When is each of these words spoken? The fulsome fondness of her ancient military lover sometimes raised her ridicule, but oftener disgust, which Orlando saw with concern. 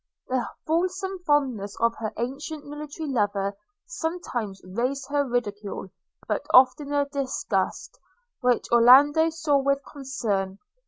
The 0.27 0.49
fulsome 0.65 1.19
fondness 1.27 1.75
of 1.79 1.93
her 1.97 2.11
ancient 2.17 2.65
military 2.65 3.07
lover 3.07 3.55
sometimes 3.85 4.59
raised 4.65 5.07
her 5.11 5.23
ridicule, 5.29 5.91
but 6.27 6.43
oftener 6.55 7.05
disgust, 7.05 7.99
which 8.39 8.67
Orlando 8.71 9.29
saw 9.29 9.59
with 9.59 9.85
concern. 9.85 10.57